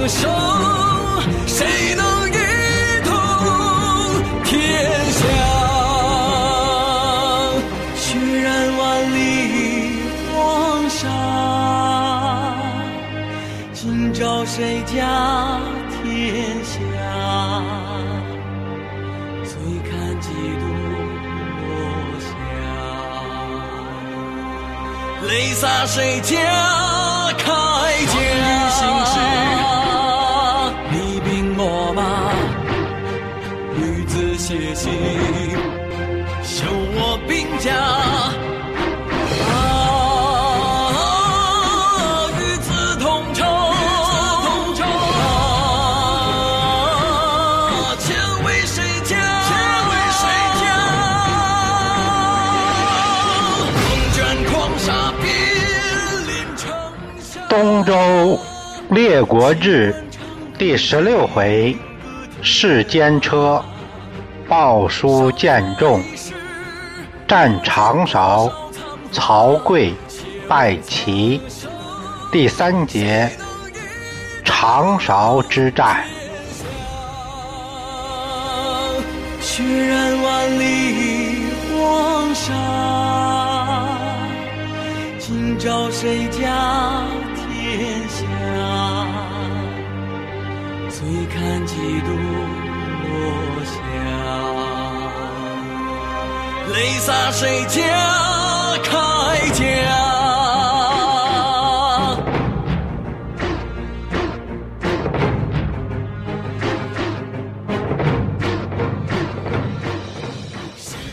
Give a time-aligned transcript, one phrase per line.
[0.00, 0.30] 歌声
[1.46, 2.36] 谁能一
[3.04, 3.12] 统
[4.44, 4.50] 天
[5.12, 5.20] 下
[7.96, 9.18] 血染万里
[10.32, 11.04] 黄沙
[13.74, 15.60] 今朝谁家
[16.02, 16.70] 天下
[19.44, 19.52] 醉
[19.84, 20.64] 看几度
[21.60, 21.68] 落
[22.20, 22.28] 霞。
[25.28, 26.34] 泪洒谁家
[27.36, 27.44] 铠
[28.06, 29.89] 甲
[36.42, 37.70] 修我兵家。
[57.48, 58.38] 东周
[58.90, 59.92] 列国志
[60.56, 61.76] 第十六回：
[62.42, 63.62] 世间车，
[64.50, 66.02] 报书见众，
[67.28, 68.50] 战长勺，
[69.12, 69.94] 曹刿
[70.48, 71.40] 败齐。
[72.32, 73.30] 第三节：
[74.44, 76.04] 长勺之战。
[79.40, 81.44] 血染万里
[81.78, 82.52] 黄沙，
[85.20, 87.04] 今朝谁家？
[87.36, 88.26] 天下，
[90.88, 92.10] 醉看几度
[93.10, 93.80] 落霞，
[96.72, 97.78] 泪洒谁家
[98.82, 98.90] 铠
[99.52, 99.62] 甲？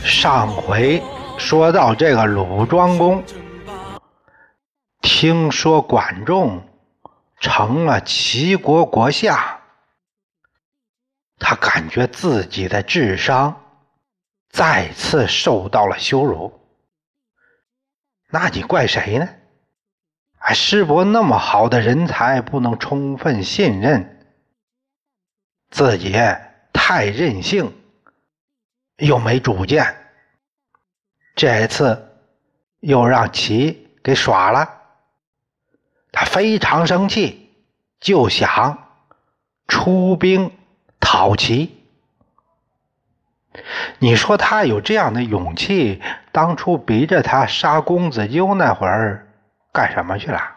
[0.03, 1.01] 上回
[1.37, 3.23] 说到这个鲁庄公。
[5.01, 6.61] 听说管仲
[7.39, 9.37] 成了齐国国相，
[11.39, 13.63] 他感觉自己的智商
[14.49, 16.59] 再次受到了羞辱。
[18.29, 19.29] 那你怪谁呢？
[20.39, 24.27] 哎，师伯那么好的人才不能充分信任，
[25.69, 26.13] 自己
[26.71, 27.73] 太任性，
[28.97, 29.95] 又没主见，
[31.35, 32.17] 这次
[32.79, 34.81] 又让齐给耍了。
[36.11, 37.53] 他非常生气，
[37.99, 38.91] 就想
[39.67, 40.51] 出兵
[40.99, 41.75] 讨齐。
[43.99, 49.27] 你说他有这样的勇气，当初逼着他杀公子纠那会儿
[49.71, 50.55] 干什么去了？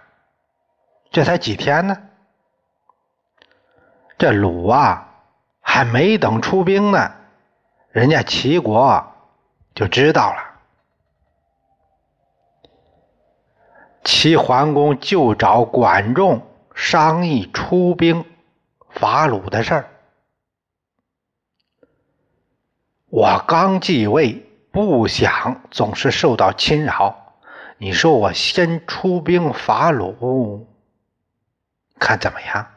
[1.11, 1.97] 这才几天呢？
[4.19, 5.09] 这鲁啊，
[5.61, 7.13] 还没等出兵呢，
[7.91, 9.13] 人家齐国
[9.75, 10.47] 就知道了。
[14.05, 18.25] 齐桓公就找管仲商议出兵
[18.91, 19.90] 伐鲁的事儿。
[23.11, 27.35] 我刚继位，不想总是受到侵扰。
[27.77, 30.69] 你说我先出兵伐鲁，
[31.99, 32.69] 看怎么样？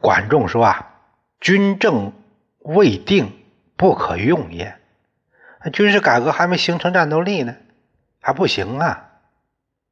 [0.00, 0.94] 管仲说：“啊，
[1.38, 2.12] 军政
[2.60, 3.30] 未定，
[3.76, 4.78] 不可用也。”
[5.72, 7.54] 军事改革还没形成战斗力呢，
[8.20, 9.10] 还不行啊！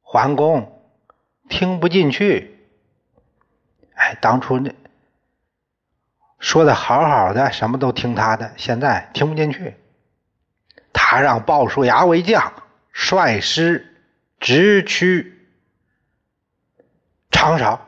[0.01, 0.81] 桓公
[1.47, 2.67] 听不进去。
[3.93, 4.73] 哎，当初那
[6.41, 9.77] 说的好好的，什么都听他的，现在听不进去。
[10.91, 12.51] 他让鲍叔牙为将，
[12.91, 14.03] 率师
[14.39, 15.47] 直趋
[17.29, 17.79] 长勺。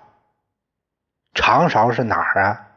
[1.33, 2.67] 长勺是哪儿啊？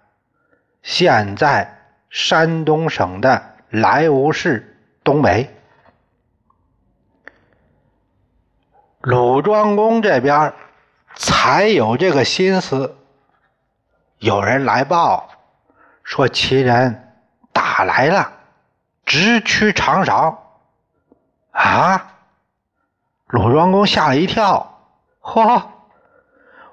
[0.82, 1.78] 现在
[2.10, 4.72] 山东省的莱芜市。
[5.04, 5.54] 东北，
[9.00, 10.52] 鲁庄公这边
[11.14, 12.96] 才有这个心思。
[14.18, 15.28] 有人来报
[16.06, 17.18] 说齐人
[17.52, 18.32] 打来了，
[19.04, 20.40] 直趋长勺。
[21.50, 22.14] 啊！
[23.26, 24.78] 鲁庄公吓了一跳，
[25.20, 25.64] 嚯！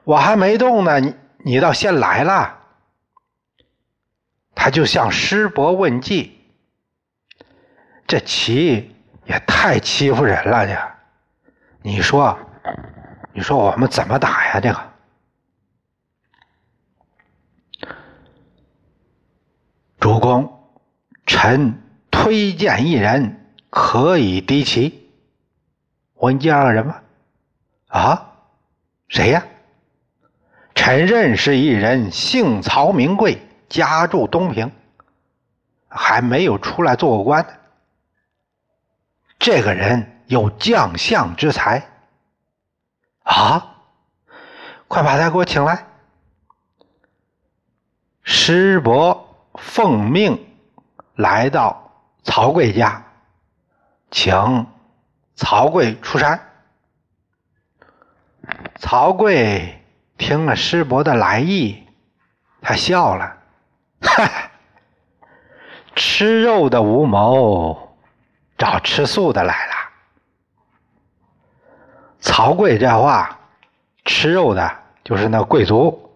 [0.04, 2.60] 我还没动呢，你你倒先来了。
[4.54, 6.40] 他就向师伯问计。
[8.06, 8.96] 这齐
[9.26, 10.78] 也太欺负人了，这，
[11.82, 12.38] 你说，
[13.34, 14.60] 你说我们怎么打呀？
[14.60, 14.93] 这个，
[20.14, 20.70] 主公，
[21.26, 21.82] 臣
[22.12, 25.10] 推荐一人可以敌齐。
[26.14, 27.02] 我给你介绍个人吧。
[27.88, 28.32] 啊？
[29.08, 29.44] 谁呀？
[30.76, 34.72] 臣认识一人，姓曹，名贵，家住东平，
[35.88, 37.60] 还没有出来做过官。
[39.40, 41.90] 这个人有将相之才
[43.24, 43.78] 啊！
[44.88, 45.88] 快把他给我请来。
[48.22, 50.46] 师伯奉命
[51.16, 51.92] 来到
[52.24, 53.04] 曹刿家，
[54.12, 54.68] 请
[55.36, 56.40] 曹刿出山。
[58.78, 59.74] 曹刿
[60.18, 61.88] 听了师伯的来意，
[62.62, 63.38] 他笑了
[64.02, 64.52] ：“哈哈，
[65.96, 67.98] 吃肉的吴某
[68.58, 69.74] 找吃素的来了。”
[72.20, 73.40] 曹刿这话，
[74.06, 76.13] 吃肉的就是那贵族，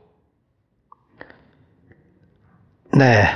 [2.98, 3.28] 那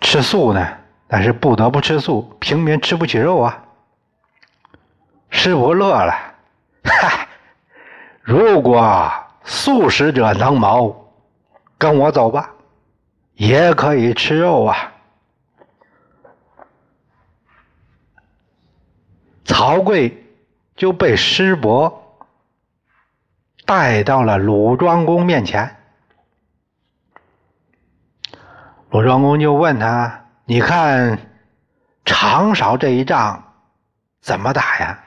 [0.00, 0.68] 吃素呢？
[1.08, 3.64] 但是不得不吃素，平民吃不起肉啊。
[5.30, 6.12] 师傅乐了，
[6.84, 7.28] 哈！
[8.22, 9.12] 如果
[9.44, 11.12] 素食者能谋，
[11.78, 12.50] 跟我走吧，
[13.34, 14.92] 也可以吃肉啊。
[19.44, 20.12] 曹刿
[20.74, 22.20] 就被师伯
[23.64, 25.75] 带到了鲁庄公面前，
[28.96, 31.18] 鲁庄公就问他：“你看
[32.06, 33.52] 长勺这一仗
[34.22, 35.04] 怎么打呀？”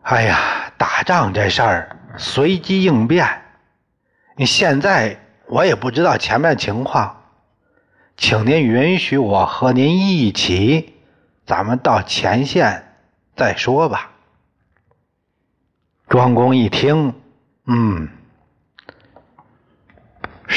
[0.00, 3.28] 哎呀，打仗这事儿随机应变。
[4.36, 7.24] 你现在我也不知道前面情况，
[8.16, 10.94] 请您允许我和您一起，
[11.44, 12.96] 咱们到前线
[13.36, 14.12] 再说吧。
[16.08, 17.12] 庄公一听，
[17.66, 18.08] 嗯，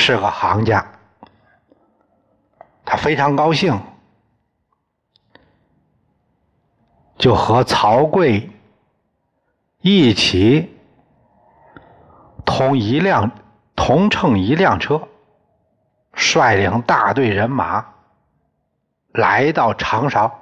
[0.03, 0.83] 是个行家，
[2.83, 3.79] 他非常高兴，
[7.19, 8.49] 就和曹刿。
[9.81, 10.75] 一起
[12.43, 13.29] 同一辆
[13.75, 15.07] 同乘一辆车，
[16.13, 17.85] 率领大队人马
[19.11, 20.39] 来到长勺。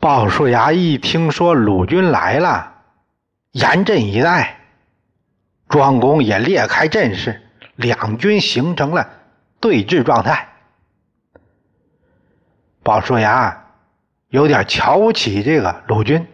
[0.00, 2.74] 鲍叔牙一听说鲁军来了，
[3.52, 4.57] 严阵以待。
[5.68, 7.40] 庄公也列开阵势，
[7.76, 9.08] 两军形成了
[9.60, 10.48] 对峙状态。
[12.82, 13.64] 鲍叔牙。
[14.30, 16.26] 有点瞧不起这个鲁军。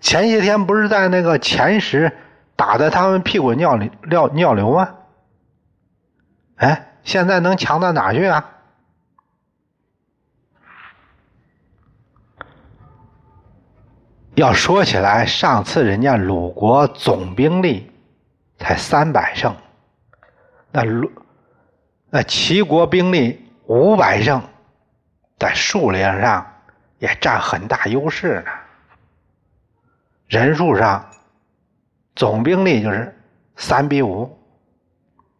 [0.00, 2.16] 前些天不是在那个前十
[2.54, 4.94] 打的他们屁滚尿流尿尿流吗？
[6.54, 8.52] 哎，现在能强到哪去啊？
[14.36, 17.90] 要说起来，上次人家鲁国总兵力
[18.60, 19.52] 才三百胜，
[20.70, 21.10] 那鲁
[22.08, 24.40] 那齐国兵力五百胜，
[25.36, 26.46] 在数量上。
[27.00, 28.50] 也占很大优势呢。
[30.28, 31.02] 人数上，
[32.14, 33.18] 总兵力就是
[33.56, 34.38] 三比五，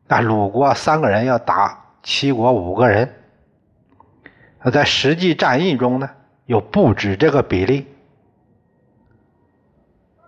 [0.07, 3.15] 那鲁国三个人要打齐国五个人，
[4.63, 6.09] 那在实际战役中呢，
[6.47, 7.87] 又不止这个比例。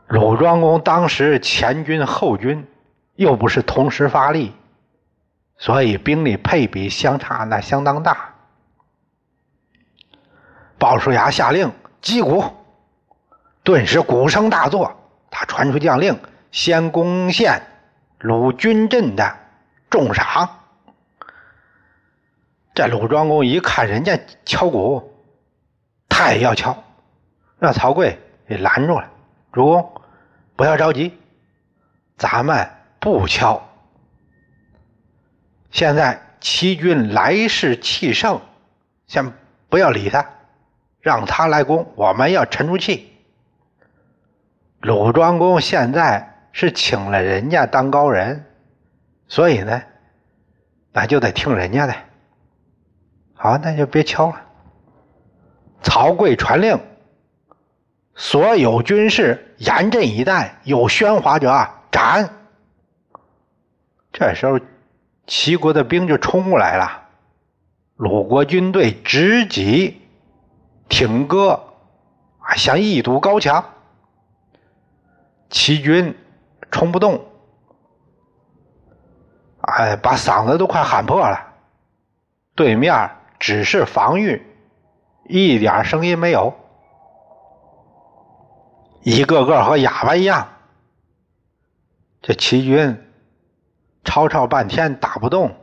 [0.08, 2.68] 鲁庄公当时前军后军
[3.14, 4.54] 又不是同时发力，
[5.58, 8.34] 所以兵力配比相差那相当大。
[10.78, 12.44] 鲍叔牙下令击鼓，
[13.62, 14.98] 顿时鼓声大作。
[15.30, 17.62] 他传出将令，先攻陷
[18.18, 19.36] 鲁军阵的
[19.88, 20.58] 重赏。
[22.74, 25.14] 这鲁庄公一看人家敲鼓，
[26.08, 26.84] 他也要敲，
[27.58, 28.16] 让曹刿
[28.46, 29.08] 给拦住了。
[29.52, 30.02] 主公，
[30.56, 31.18] 不要着急，
[32.18, 32.68] 咱们
[33.02, 33.60] 不敲。
[35.72, 38.40] 现在齐军来势气盛，
[39.08, 39.32] 先
[39.68, 40.24] 不要理他。
[41.00, 43.12] 让他来攻，我们要沉住气。
[44.80, 48.46] 鲁庄公现在是请了人家当高人，
[49.26, 49.82] 所以呢，
[50.92, 51.94] 那就得听人家的。
[53.34, 54.40] 好，那就别敲了。
[55.82, 56.78] 曹刿传令，
[58.14, 62.41] 所有军士严阵以待，有喧哗者斩。
[64.22, 64.60] 这时候，
[65.26, 67.08] 齐国的兵就冲过来了，
[67.96, 70.00] 鲁国军队直击。
[70.88, 71.58] 挺戈
[72.38, 73.64] 啊，像一堵高墙。
[75.48, 76.16] 齐军
[76.70, 77.24] 冲不动，
[79.62, 81.54] 哎，把嗓子都快喊破了。
[82.54, 83.10] 对面
[83.40, 84.40] 只是防御，
[85.24, 86.54] 一点声音没有，
[89.00, 90.46] 一个个和哑巴一样。
[92.20, 93.02] 这齐军
[94.04, 95.54] 吵吵半天打不动，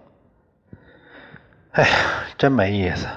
[1.72, 1.90] 哎呀，
[2.38, 3.08] 真没意思。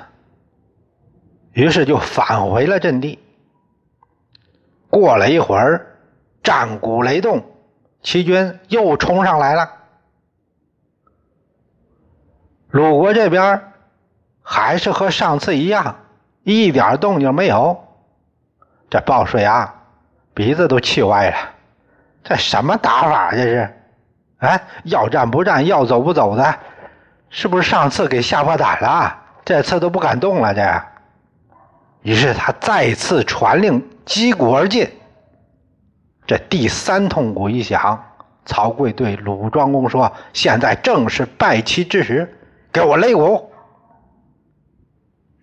[1.52, 3.19] 于是就返回了阵地。
[4.91, 5.99] 过了一会儿，
[6.43, 7.45] 战鼓雷动，
[8.02, 9.71] 齐军又冲上来了。
[12.69, 13.73] 鲁国这边
[14.43, 15.97] 还是和上次一样，
[16.43, 17.85] 一点动静没有。
[18.91, 19.75] 这鲍叔牙
[20.35, 21.37] 鼻子都气歪了，
[22.25, 23.31] 这什么打法？
[23.31, 23.82] 这是，
[24.43, 26.55] 哎，要战不战，要走不走的，
[27.31, 29.17] 是不是上次给吓破胆了？
[29.45, 30.83] 这次都不敢动了，这。
[32.03, 34.91] 于是他再次传令击鼓而进。
[36.27, 38.05] 这第三通鼓一响，
[38.45, 42.37] 曹刿对鲁庄公说：“现在正是拜旗之时，
[42.73, 43.49] 给我擂鼓。”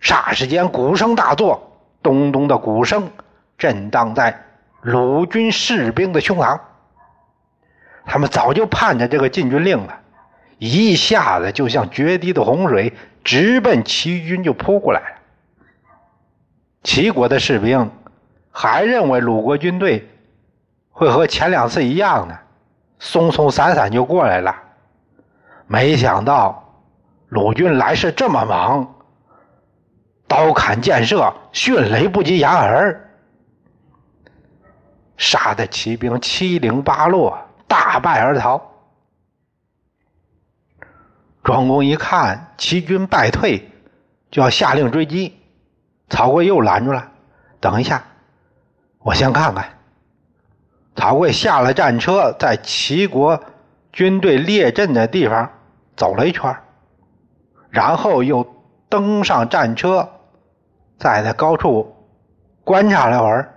[0.02, 3.10] 霎时间，鼓声大作，咚咚的鼓声
[3.56, 4.38] 震荡在
[4.82, 6.60] 鲁军士兵的胸膛。
[8.12, 10.00] 他们早就盼着这个进军令了，
[10.58, 15.16] 一下子就像决堤的洪水，直奔齐军就扑过来了。
[16.82, 17.88] 齐国的士兵
[18.50, 20.08] 还认为鲁国军队
[20.90, 22.36] 会和前两次一样呢，
[22.98, 24.56] 松松散散就过来了。
[25.68, 26.82] 没想到
[27.28, 28.92] 鲁军来势这么猛。
[30.26, 33.08] 刀砍箭射，迅雷不及掩耳，
[35.16, 37.38] 杀得骑兵七零八落，
[37.70, 38.60] 大败而逃。
[41.44, 43.70] 庄公一看齐军败退，
[44.28, 45.40] 就要下令追击，
[46.08, 47.12] 曹刿又拦住了。
[47.60, 48.02] 等一下，
[48.98, 49.78] 我先看看。
[50.96, 53.40] 曹刿下了战车，在齐国
[53.92, 55.48] 军队列阵的地方
[55.96, 56.54] 走了一圈，
[57.70, 58.44] 然后又
[58.88, 60.10] 登上战车。
[60.98, 61.96] 在那高处
[62.64, 63.54] 观察了会儿，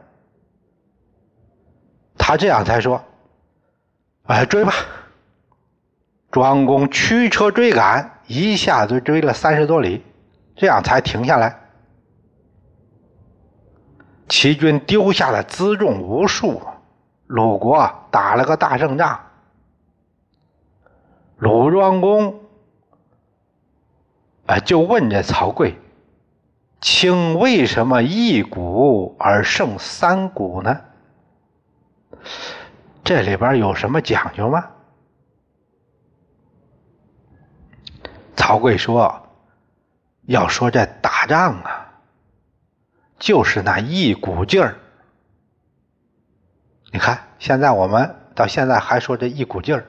[2.17, 3.03] 他这样才说
[4.23, 4.73] ：“哎，追吧！”
[6.31, 10.03] 庄公驱车追赶，一下子追了三十多里，
[10.55, 11.59] 这样才停下来。
[14.27, 16.61] 齐军丢下了辎重无数，
[17.27, 19.19] 鲁国打了个大胜仗。
[21.37, 22.39] 鲁庄公
[24.47, 25.75] 啊，就问这曹刿。
[26.81, 30.81] 请为什么一鼓而胜三鼓呢？
[33.03, 34.69] 这里边有什么讲究吗？
[38.35, 39.29] 曹刿说
[40.27, 42.01] ：“要说这打仗啊，
[43.19, 44.75] 就是那一股劲儿。
[46.91, 49.85] 你看，现在我们到现在还说这一股劲儿，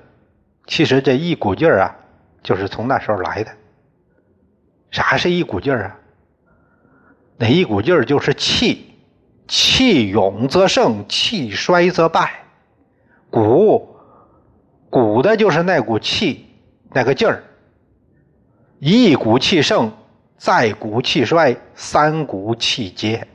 [0.66, 1.96] 其实这一股劲儿啊，
[2.42, 3.50] 就是从那时候来的。
[4.90, 5.98] 啥是一股劲儿啊？”
[7.36, 8.94] 那一股劲儿就是气，
[9.48, 12.43] 气勇则胜，气衰则败。
[13.34, 13.96] 鼓，
[14.88, 16.46] 鼓的就是那股气，
[16.92, 17.42] 那个劲儿。
[18.78, 19.90] 一鼓气盛，
[20.36, 23.26] 再鼓气衰，三鼓气竭。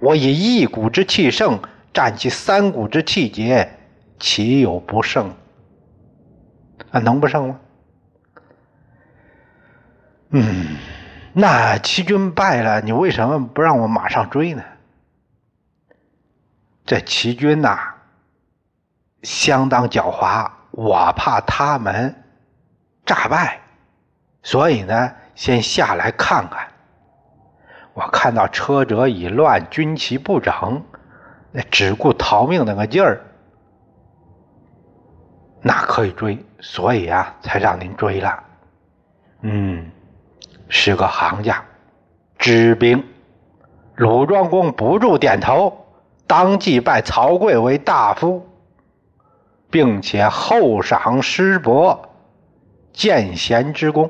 [0.00, 1.60] 我以一鼓之气盛，
[1.92, 3.78] 战其三鼓之气竭，
[4.18, 5.32] 岂有不胜？
[6.90, 7.60] 啊，能不胜吗？
[10.30, 10.76] 嗯。
[11.32, 14.64] 那齐军败了，你为什么不让我马上追呢？
[16.84, 17.93] 这齐军呐，
[19.24, 22.14] 相当狡猾，我怕他们
[23.04, 23.60] 诈败，
[24.42, 26.68] 所以呢，先下来看看。
[27.94, 30.84] 我看到车辙已乱，军旗不整，
[31.50, 33.20] 那只顾逃命那个劲儿，
[35.60, 38.44] 那可以追，所以啊，才让您追了。
[39.40, 39.90] 嗯。
[40.66, 41.62] 是个行家，
[42.38, 43.04] 知兵。
[43.96, 45.86] 鲁庄公不住点头，
[46.26, 48.48] 当即拜曹刿为大夫，
[49.74, 52.08] 并且厚赏师伯，
[52.92, 54.08] 见贤之功。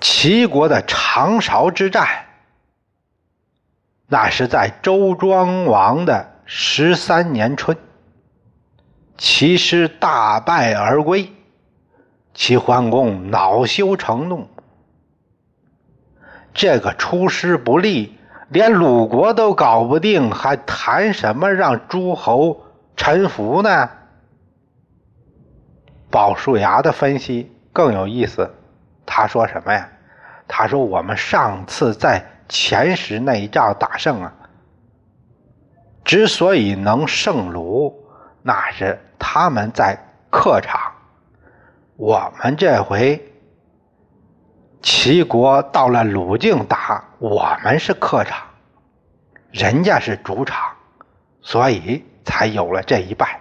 [0.00, 2.26] 齐国的长勺之战，
[4.08, 7.78] 那是在周庄王的十三年春。
[9.16, 11.32] 齐师大败而归，
[12.34, 14.48] 齐桓公恼羞成怒。
[16.52, 22.64] 这个出师不利，连鲁国都搞不定，还谈什么让诸侯
[22.96, 23.90] 臣服呢？
[26.10, 28.54] 鲍叔牙的分析更有意思，
[29.04, 29.88] 他说什么呀？
[30.48, 34.32] 他说我们上次在前十那一仗打胜啊，
[36.04, 38.02] 之所以能胜鲁。
[38.42, 39.98] 那是他们在
[40.30, 40.80] 客场，
[41.96, 43.20] 我们这回
[44.80, 48.46] 齐国到了鲁境打，我们是客场，
[49.50, 50.74] 人家是主场，
[51.40, 53.40] 所以才有了这一败。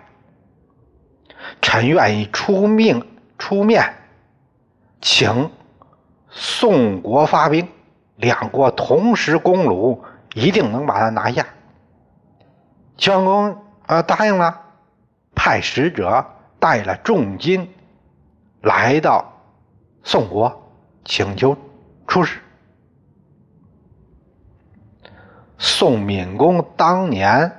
[1.62, 3.06] 臣愿意出命
[3.38, 3.94] 出面，
[5.02, 5.52] 请
[6.30, 7.68] 宋国发兵，
[8.16, 10.04] 两国同时攻鲁，
[10.34, 11.46] 一定能把他拿下。
[12.98, 14.62] 齐桓公啊，答应了。
[15.36, 16.26] 派使者
[16.60, 17.70] 带了重金
[18.62, 19.34] 来到
[20.02, 20.72] 宋国，
[21.04, 21.58] 请求
[22.08, 22.40] 出使。
[25.68, 27.52] 宋闵公当年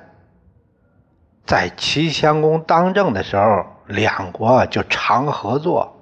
[1.45, 5.93] 在齐襄公当政的时候，两国就常合作，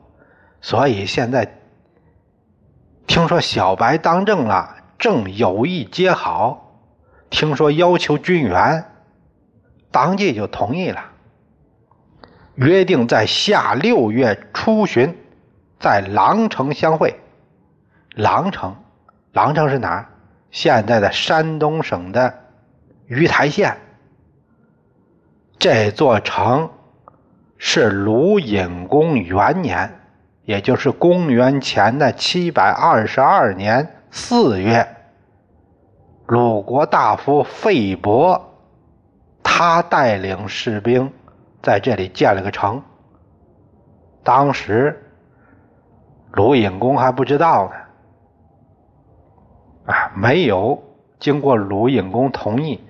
[0.62, 1.52] 所以现在
[3.08, 6.78] 听说小白当政了，正有意接好，
[7.32, 8.86] 听说要求军援，
[9.90, 11.04] 当即就同意了，
[12.54, 15.18] 约定在下六月初旬
[15.80, 17.20] 在狼城相会。
[18.14, 18.76] 狼城，
[19.34, 20.10] 狼城是哪儿？
[20.56, 22.34] 现在的山东省的
[23.08, 23.76] 鱼台县。
[25.60, 26.70] 这座城
[27.58, 30.00] 是鲁隐公元年，
[30.46, 34.88] 也就是公元前的七百二十二年四月，
[36.26, 38.42] 鲁国大夫费伯，
[39.44, 41.12] 他带领士兵
[41.62, 42.82] 在这里建了个城。
[44.24, 45.04] 当时
[46.32, 47.85] 鲁隐公还不知道呢。
[49.86, 50.82] 啊，没有
[51.20, 52.84] 经过鲁隐公同意，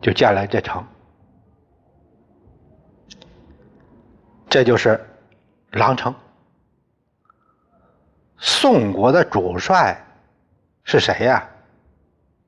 [0.00, 0.84] 就建了这城，
[4.48, 5.00] 这就是
[5.70, 6.14] 狼城。
[8.36, 9.96] 宋国的主帅
[10.82, 11.48] 是谁呀？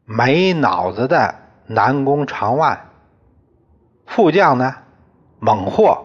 [0.04, 1.34] 没脑子的
[1.66, 2.78] 南宫长万。
[4.06, 4.74] 副将呢？
[5.38, 6.04] 猛获。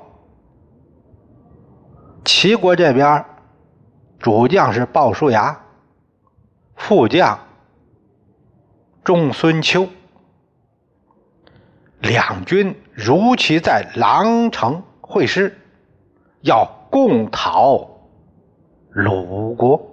[2.24, 3.26] 齐国这边
[4.20, 5.60] 主将是鲍叔牙。
[6.80, 7.40] 副将
[9.04, 9.88] 仲孙秋，
[12.00, 15.56] 两军如期在狼城会师，
[16.42, 17.88] 要共讨
[18.90, 19.89] 鲁国。